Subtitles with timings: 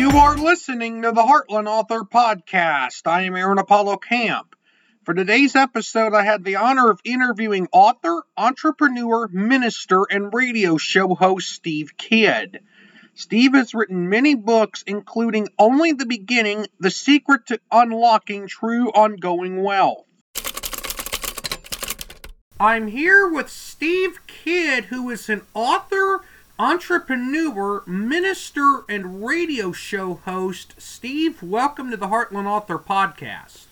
[0.00, 3.06] You are listening to the Heartland Author Podcast.
[3.06, 4.56] I am Aaron Apollo Camp.
[5.04, 11.14] For today's episode, I had the honor of interviewing author, entrepreneur, minister, and radio show
[11.14, 12.60] host Steve Kidd.
[13.12, 19.62] Steve has written many books, including Only the Beginning The Secret to Unlocking True Ongoing
[19.62, 20.06] Wealth.
[22.58, 26.22] I'm here with Steve Kidd, who is an author,
[26.60, 30.74] entrepreneur, minister, and radio show host.
[30.76, 33.64] Steve, welcome to the Heartland Author Podcast.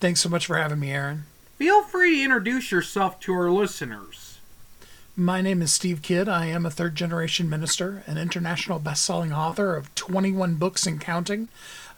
[0.00, 1.24] Thanks so much for having me, Aaron.
[1.58, 4.38] Feel free to introduce yourself to our listeners.
[5.14, 6.26] My name is Steve Kidd.
[6.26, 10.98] I am a third generation minister, an international best selling author of 21 books and
[10.98, 11.48] counting.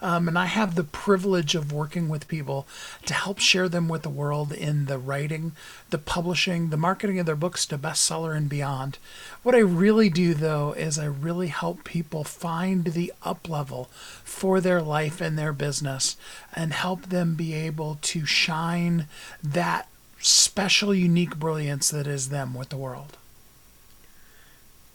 [0.05, 2.67] Um, and I have the privilege of working with people
[3.07, 5.53] to help share them with the world in the writing,
[5.89, 8.99] the publishing, the marketing of their books to bestseller and beyond.
[9.43, 13.89] What I really do, though, is I really help people find the up level
[14.23, 16.19] for their life and their business
[16.53, 19.07] and help them be able to shine
[19.43, 23.17] that special, unique brilliance that is them with the world.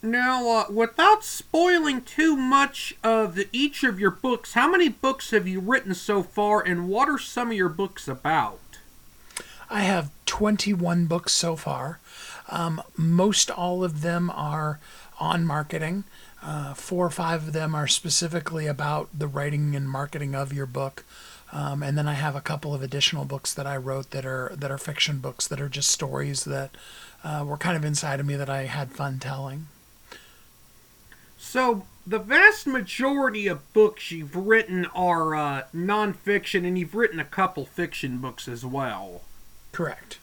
[0.02, 5.32] Now, uh, without spoiling too much of the, each of your books, how many books
[5.32, 8.60] have you written so far, and what are some of your books about?
[9.70, 12.00] I have 21 books so far.
[12.48, 14.80] Um, most all of them are
[15.20, 16.06] on marketing.
[16.42, 20.66] Uh, four or five of them are specifically about the writing and marketing of your
[20.66, 21.04] book.
[21.52, 24.54] Um, and then I have a couple of additional books that I wrote that are
[24.56, 26.70] that are fiction books that are just stories that
[27.24, 29.68] uh, were kind of inside of me that I had fun telling.
[31.42, 37.26] So, the vast majority of books you've written are uh, nonfiction, and you've written a
[37.26, 39.22] couple fiction books as well.
[39.72, 40.20] Correct.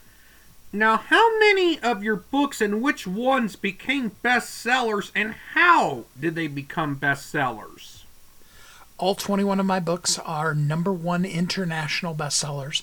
[0.72, 6.48] Now, how many of your books and which ones became bestsellers, and how did they
[6.48, 8.02] become bestsellers?
[8.98, 12.82] All 21 of my books are number one international bestsellers,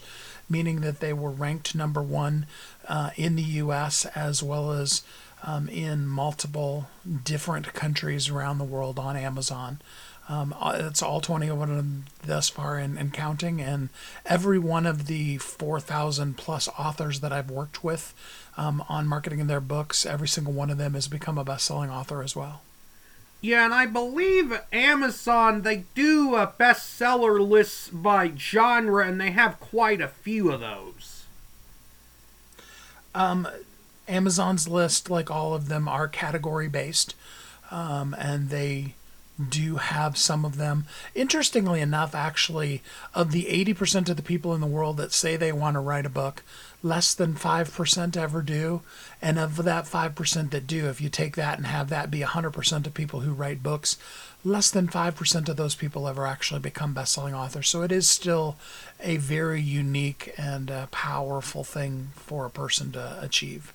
[0.50, 2.48] meaning that they were ranked number one
[2.88, 4.06] uh, in the U.S.
[4.16, 5.04] as well as
[5.44, 6.88] um, in multiple
[7.24, 9.80] different countries around the world on Amazon.
[10.30, 13.62] Um, uh, it's all 20 of them thus far and, and counting.
[13.62, 13.90] And
[14.26, 18.14] every one of the 4,000 plus authors that I've worked with
[18.56, 21.90] um, on marketing their books, every single one of them has become a best selling
[21.90, 22.62] author as well.
[23.42, 29.60] Yeah, and I believe Amazon, they do a bestseller lists by genre, and they have
[29.60, 31.26] quite a few of those.
[33.14, 33.46] Um,
[34.08, 37.16] Amazon's list, like all of them, are category based,
[37.72, 38.96] um, and they
[39.50, 40.86] do have some of them.
[41.16, 45.52] Interestingly enough, actually, of the 80% of the people in the world that say they
[45.52, 46.44] want to write a book,
[46.84, 48.82] less than 5% ever do.
[49.22, 52.86] And of that 5% that do, if you take that and have that be 100%
[52.86, 53.98] of people who write books,
[54.44, 57.70] less than 5% of those people ever actually become best-selling authors.
[57.70, 58.58] So it is still
[59.00, 63.74] a very unique and uh, powerful thing for a person to achieve.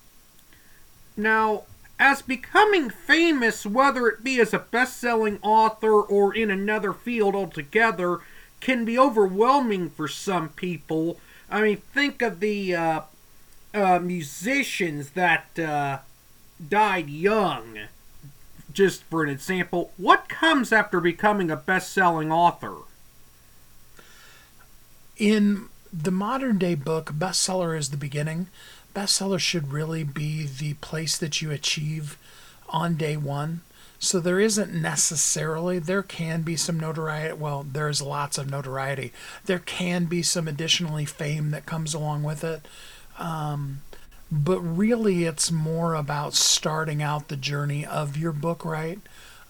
[1.18, 1.64] Now,
[1.98, 7.34] as becoming famous, whether it be as a best selling author or in another field
[7.34, 8.20] altogether,
[8.60, 11.18] can be overwhelming for some people.
[11.50, 13.00] I mean, think of the uh,
[13.74, 15.98] uh, musicians that uh,
[16.66, 17.80] died young.
[18.72, 22.76] Just for an example, what comes after becoming a best selling author?
[25.16, 28.46] In the modern day book, bestseller is the beginning
[28.98, 32.18] bestseller should really be the place that you achieve
[32.68, 33.60] on day one.
[34.00, 37.34] So there isn't necessarily, there can be some notoriety.
[37.34, 39.12] Well, there's lots of notoriety.
[39.44, 42.66] There can be some additionally fame that comes along with it.
[43.18, 43.82] Um,
[44.30, 49.00] but really, it's more about starting out the journey of your book, right?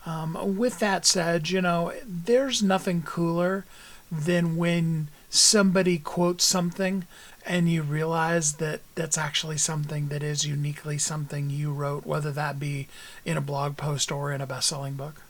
[0.06, 3.64] Um, with that said, you know, there's nothing cooler
[4.10, 7.06] than when somebody quotes something
[7.48, 12.60] and you realize that that's actually something that is uniquely something you wrote, whether that
[12.60, 12.88] be
[13.24, 15.22] in a blog post or in a best selling book.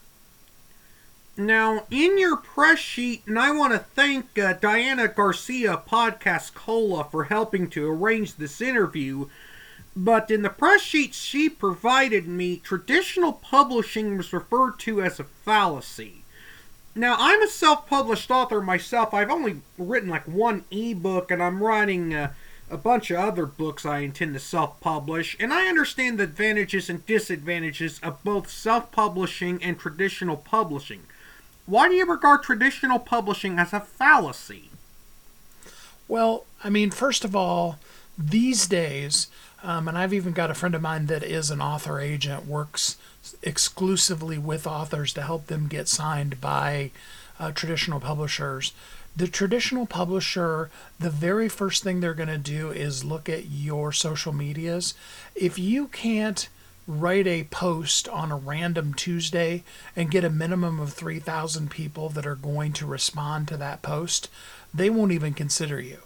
[1.36, 7.04] Now, in your press sheet, and I want to thank uh, Diana Garcia Podcast Cola
[7.04, 9.28] for helping to arrange this interview.
[9.94, 15.24] But in the press sheet she provided me, traditional publishing was referred to as a
[15.24, 16.24] fallacy.
[16.98, 19.14] Now, I'm a self published author myself.
[19.14, 22.32] I've only written like one ebook, and I'm writing uh,
[22.68, 25.36] a bunch of other books I intend to self publish.
[25.38, 31.02] And I understand the advantages and disadvantages of both self publishing and traditional publishing.
[31.66, 34.70] Why do you regard traditional publishing as a fallacy?
[36.08, 37.78] Well, I mean, first of all,
[38.18, 39.28] these days,
[39.62, 42.96] um, and I've even got a friend of mine that is an author agent, works
[43.42, 46.90] exclusively with authors to help them get signed by
[47.38, 48.72] uh, traditional publishers.
[49.16, 53.92] The traditional publisher, the very first thing they're going to do is look at your
[53.92, 54.94] social medias.
[55.34, 56.48] If you can't
[56.86, 59.62] write a post on a random Tuesday
[59.94, 64.28] and get a minimum of 3,000 people that are going to respond to that post,
[64.72, 65.98] they won't even consider you.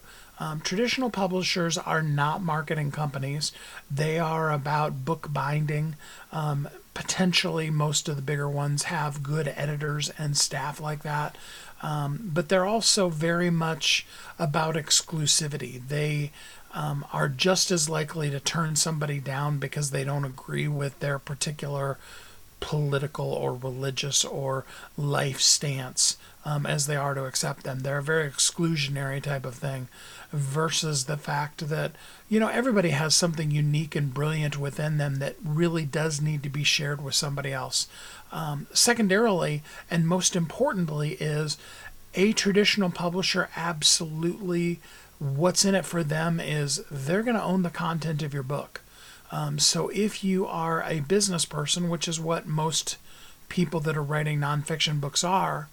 [0.42, 3.52] Um, traditional publishers are not marketing companies.
[3.88, 5.94] They are about book binding.
[6.32, 11.38] Um, potentially, most of the bigger ones have good editors and staff like that.
[11.80, 14.04] Um, but they're also very much
[14.36, 15.80] about exclusivity.
[15.86, 16.32] They
[16.74, 21.20] um, are just as likely to turn somebody down because they don't agree with their
[21.20, 21.98] particular
[22.58, 24.64] political or religious or
[24.96, 27.80] life stance um, as they are to accept them.
[27.80, 29.88] They're a very exclusionary type of thing
[30.32, 31.92] versus the fact that,
[32.28, 36.48] you know, everybody has something unique and brilliant within them that really does need to
[36.48, 37.86] be shared with somebody else.
[38.32, 41.58] Um, secondarily, and most importantly, is
[42.14, 44.80] a traditional publisher absolutely
[45.18, 48.80] what's in it for them is they're going to own the content of your book.
[49.30, 52.96] Um, so if you are a business person, which is what most
[53.48, 55.68] people that are writing nonfiction books are,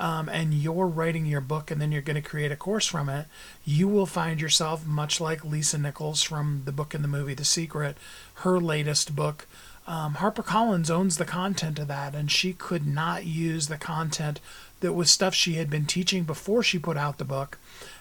[0.00, 3.10] um, and you're writing your book and then you're going to create a course from
[3.10, 3.26] it,
[3.66, 7.44] you will find yourself much like Lisa Nichols from the book and the movie The
[7.44, 7.98] Secret,
[8.36, 9.46] her latest book.
[9.86, 14.40] Um, HarperCollins owns the content of that, and she could not use the content
[14.80, 17.58] that was stuff she had been teaching before she put out the book.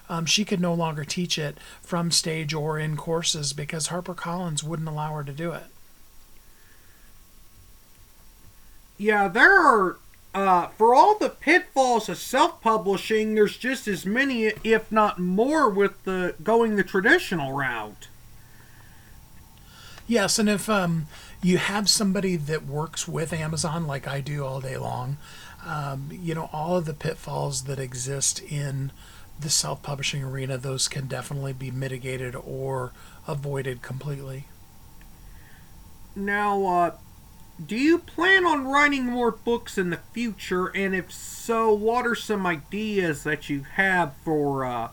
[0.07, 4.87] Um, she could no longer teach it from stage or in courses because HarperCollins wouldn't
[4.87, 5.65] allow her to do it.
[8.97, 9.97] Yeah, there are
[10.33, 16.03] uh, for all the pitfalls of self-publishing, there's just as many, if not more, with
[16.03, 18.07] the going the traditional route.
[20.07, 21.07] Yes, and if um,
[21.41, 25.17] you have somebody that works with Amazon, like I do all day long,
[25.65, 28.91] um, you know all of the pitfalls that exist in
[29.39, 32.91] the self-publishing arena, those can definitely be mitigated or
[33.27, 34.45] avoided completely.
[36.15, 36.91] Now, uh,
[37.65, 40.67] do you plan on writing more books in the future?
[40.67, 44.89] And if so, what are some ideas that you have for uh,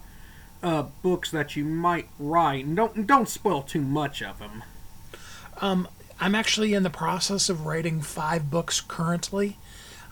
[0.62, 2.64] uh, books that you might write?
[2.64, 4.64] And don't don't spoil too much of them.
[5.60, 5.88] Um,
[6.20, 9.58] I'm actually in the process of writing five books currently.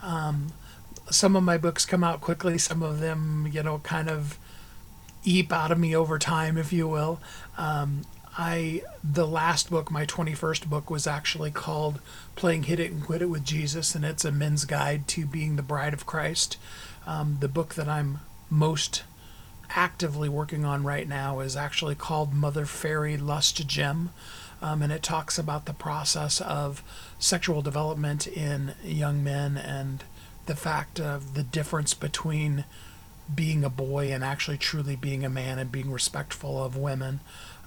[0.02, 0.52] Um,
[1.10, 2.58] some of my books come out quickly.
[2.58, 4.38] Some of them, you know, kind of
[5.24, 7.20] eep out of me over time, if you will.
[7.56, 8.02] Um,
[8.36, 12.00] I the last book, my 21st book, was actually called
[12.36, 15.56] "Playing Hit It and Quit It with Jesus," and it's a men's guide to being
[15.56, 16.56] the bride of Christ.
[17.06, 18.20] Um, the book that I'm
[18.50, 19.04] most
[19.70, 24.10] actively working on right now is actually called Mother Fairy Lust Gem,
[24.60, 26.82] um, and it talks about the process of
[27.18, 30.04] sexual development in young men and
[30.46, 32.64] the fact of the difference between
[33.32, 37.20] being a boy and actually truly being a man and being respectful of women.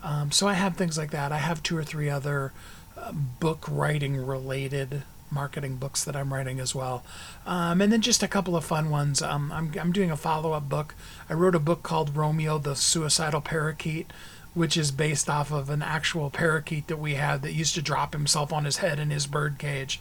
[0.08, 1.34] Um, so I have things like that.
[1.34, 2.54] I have two or three other
[2.98, 7.04] uh, book writing related marketing books that I'm writing as well.
[7.46, 9.22] Um, and then just a couple of fun ones.
[9.22, 10.96] Um, I'm, I'm doing a follow up book.
[11.30, 14.14] I wrote a book called Romeo the Suicidal Parakeet,
[14.54, 18.14] which is based off of an actual parakeet that we had that used to drop
[18.14, 20.00] himself on his head in his bird cage.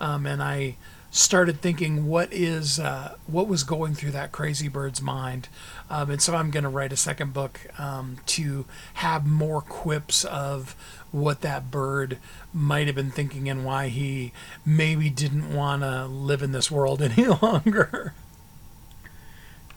[0.00, 0.74] Um, and I
[1.14, 5.48] started thinking what is uh, what was going through that crazy bird's mind?
[5.88, 10.24] Um, and so i'm going to write a second book um, to have more quips
[10.24, 10.74] of
[11.12, 12.18] what that bird
[12.52, 14.32] might have been thinking and why he
[14.66, 18.12] maybe didn't want to live in this world any longer.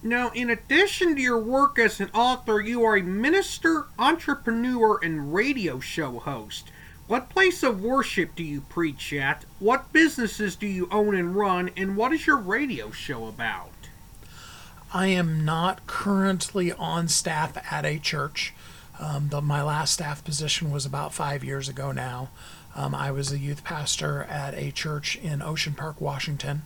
[0.02, 5.32] Now in addition to your work as an author you are a minister entrepreneur and
[5.32, 6.72] radio show host
[7.08, 9.46] what place of worship do you preach at?
[9.60, 11.72] What businesses do you own and run?
[11.78, 13.72] And what is your radio show about?
[14.94, 18.54] I am not currently on staff at a church.
[19.00, 22.30] Um, my last staff position was about five years ago now.
[22.76, 26.64] Um, I was a youth pastor at a church in Ocean Park, Washington.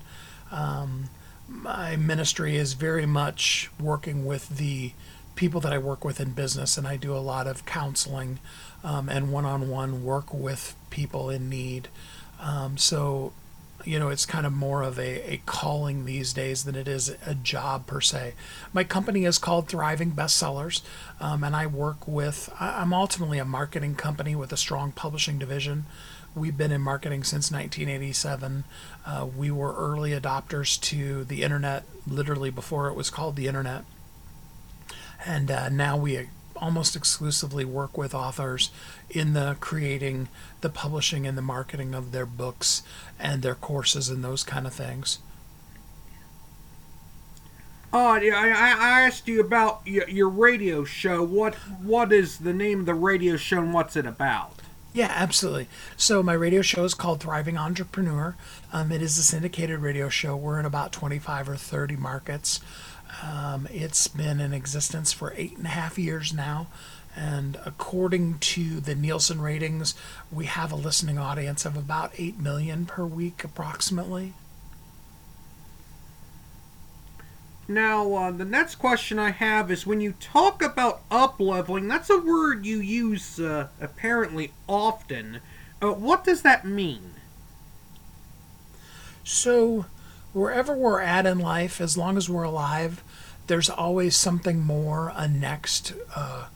[0.52, 1.10] Um,
[1.48, 4.94] my ministry is very much working with the
[5.36, 8.40] people that I work with in business, and I do a lot of counseling
[8.84, 11.88] um, and one on one work with people in need.
[12.40, 13.34] Um, so,
[13.86, 17.16] you know, it's kind of more of a, a calling these days than it is
[17.26, 18.34] a job per se.
[18.74, 20.82] My company is called Thriving Bestsellers,
[21.20, 25.86] um, and I work with, I'm ultimately a marketing company with a strong publishing division.
[26.34, 28.64] We've been in marketing since 1987.
[29.06, 33.84] Uh, we were early adopters to the internet, literally before it was called the internet.
[35.26, 38.72] And uh, now we almost exclusively work with authors
[39.10, 40.30] in the creating,
[40.62, 42.84] the publishing, and the marketing of their books
[43.20, 45.20] and their courses and those kind of things.
[47.94, 51.24] Oh, yeah, I, I asked you about your, your radio show.
[51.24, 54.54] What what is the name of the radio show and what's it about?
[54.94, 55.68] Yeah, absolutely.
[55.96, 58.36] So my radio show is called Thriving Entrepreneur.
[58.74, 60.36] Um, it is a syndicated radio show.
[60.36, 62.60] We're in about 25 or 30 markets.
[63.24, 66.68] Um, it's been in existence for eight and a half years now.
[67.16, 69.96] And according to the Nielsen ratings,
[70.32, 74.34] we have a listening audience of about 8 million per week, approximately.
[77.68, 82.10] Now, uh, the next question I have is when you talk about up leveling, that's
[82.10, 85.40] a word you use uh, apparently often.
[85.82, 87.12] Uh, what does that mean?
[89.24, 89.86] So,
[90.34, 93.04] wherever we're at in life, as long as we're alive,
[93.48, 95.94] there's always something more, a next.
[96.16, 96.48] Uh,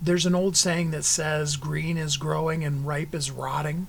[0.00, 3.86] there's an old saying that says green is growing and ripe is rotting.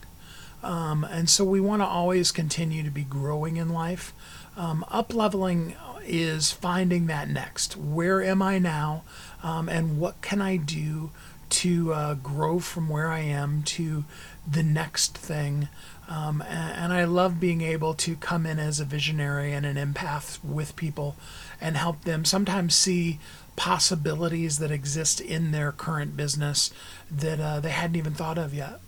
[0.62, 4.14] Um, and so we want to always continue to be growing in life.
[4.56, 7.78] Um, up leveling is finding that next.
[7.78, 9.04] Where am I now?
[9.42, 11.12] Um, and what can I do
[11.52, 14.06] to uh, grow from where I am to
[14.50, 15.68] the next thing?
[16.08, 19.78] Um, and, and, I love being able to come in as a visionary and an
[19.78, 21.16] empath with people
[21.62, 23.20] and help them sometimes see
[23.56, 26.72] possibilities that exist in their current business
[27.10, 28.80] that uh, they hadn't even thought of yet.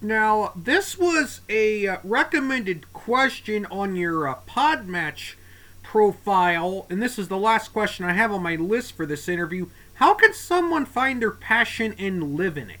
[0.00, 5.34] Now, this was a uh, recommended question on your uh, Podmatch
[5.82, 9.68] profile, and this is the last question I have on my list for this interview.
[9.94, 12.80] How can someone find their passion and live in it?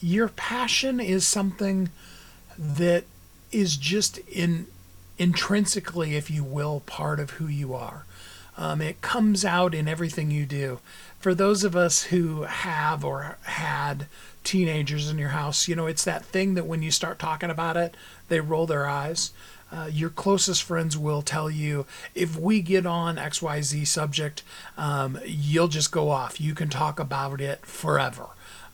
[0.00, 1.90] Your passion is something
[2.58, 3.04] that
[3.50, 4.66] is just in
[5.18, 8.04] intrinsically, if you will, part of who you are.
[8.56, 10.80] Um, it comes out in everything you do.
[11.18, 14.06] For those of us who have or had
[14.44, 17.76] teenagers in your house, you know, it's that thing that when you start talking about
[17.76, 17.96] it,
[18.28, 19.32] they roll their eyes.
[19.72, 24.42] Uh, your closest friends will tell you if we get on XYZ subject,
[24.76, 26.40] um, you'll just go off.
[26.40, 28.26] You can talk about it forever.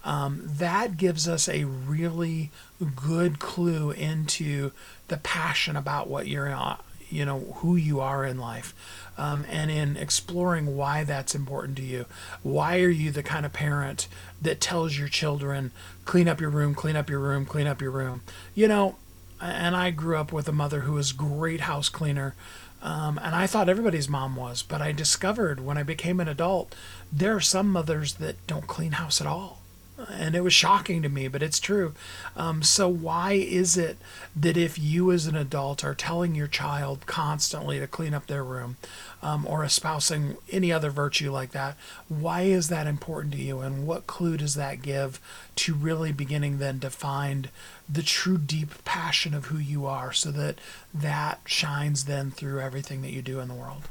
[0.05, 2.51] Um, that gives us a really
[2.97, 4.73] good clue into
[5.09, 6.77] the passion about what you're, uh,
[7.11, 8.75] you know, who you are in life
[9.17, 12.07] um, and in exploring why that's important to you.
[12.43, 14.09] Why are you the kind of parent
[14.41, 15.73] that tells your children,
[16.05, 18.23] clean up your room, clean up your room, clean up your room?
[18.55, 18.97] You know,
[19.41, 22.35] and I grew up with a mother who was great house cleaner.
[22.81, 26.75] Um, and I thought everybody's mom was, but I discovered when I became an adult,
[27.13, 29.59] there are some mothers that don't clean house at all
[30.11, 31.93] and it was shocking to me, but it's true.
[32.37, 33.99] Um, so, why is it
[34.37, 38.45] that if you as an adult are telling your child constantly to clean up their
[38.45, 38.77] room
[39.23, 41.77] um, or espousing any other virtue like that,
[42.09, 43.61] why is that important to you?
[43.61, 45.21] And what clue does that give
[45.57, 47.51] to really beginning then to find
[47.89, 50.59] the true deep passion of who you are so that
[50.95, 53.89] that shines then through everything that you do in the world?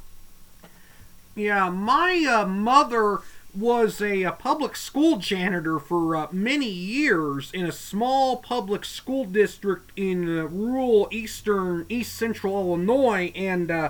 [1.36, 3.20] Yeah, my uh, mother
[3.58, 9.26] was a, a, public school janitor for uh, many years in a small public school
[9.26, 13.90] district in uh, rural eastern east central Illinois, and uh,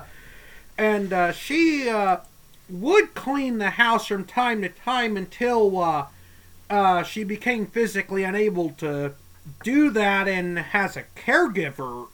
[0.78, 2.18] and uh, she uh,
[2.70, 5.78] would clean the house from time to time until
[6.70, 9.12] uh, she became physically unable to
[9.62, 12.06] do that, and has a caregiver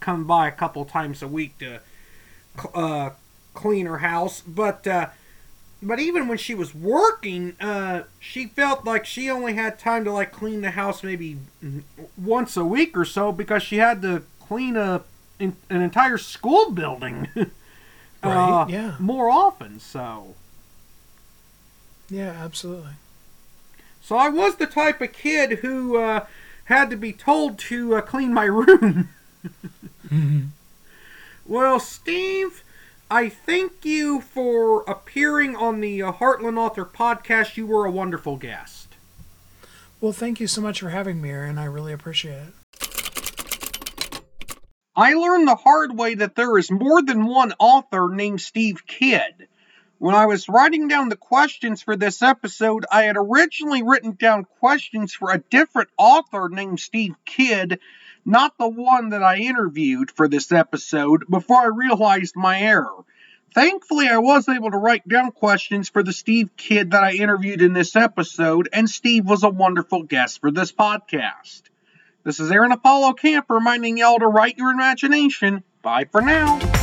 [0.00, 1.80] come by a couple times a week to
[3.54, 4.86] clean her house, but
[5.82, 10.12] but even when she was working, uh, she felt like she only had time to
[10.12, 11.38] like clean the house maybe
[12.16, 15.02] once a week or so because she had to clean a
[15.40, 17.28] an entire school building.
[18.22, 18.62] right.
[18.62, 18.96] Uh, yeah.
[19.00, 20.36] More often, so.
[22.08, 22.92] Yeah, absolutely.
[24.00, 26.26] So I was the type of kid who uh,
[26.66, 29.08] had to be told to uh, clean my room.
[30.06, 30.40] mm-hmm.
[31.44, 32.62] Well, Steve
[33.12, 37.58] I thank you for appearing on the uh, Heartland Author podcast.
[37.58, 38.94] You were a wonderful guest.
[40.00, 41.58] Well, thank you so much for having me, Aaron.
[41.58, 44.22] I really appreciate it.
[44.96, 49.46] I learned the hard way that there is more than one author named Steve Kidd.
[49.98, 54.46] When I was writing down the questions for this episode, I had originally written down
[54.58, 57.78] questions for a different author named Steve Kidd,
[58.24, 63.04] not the one that I interviewed for this episode, before I realized my error.
[63.54, 67.60] Thankfully, I was able to write down questions for the Steve Kidd that I interviewed
[67.60, 71.62] in this episode, and Steve was a wonderful guest for this podcast.
[72.24, 75.64] This is Aaron Apollo Camp reminding y'all to write your imagination.
[75.82, 76.81] Bye for now.